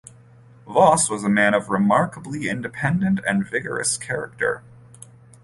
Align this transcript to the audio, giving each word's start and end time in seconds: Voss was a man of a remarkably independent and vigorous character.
Voss 0.65 1.11
was 1.11 1.23
a 1.23 1.29
man 1.29 1.53
of 1.53 1.67
a 1.69 1.73
remarkably 1.73 2.49
independent 2.49 3.19
and 3.27 3.45
vigorous 3.47 3.97
character. 3.97 4.63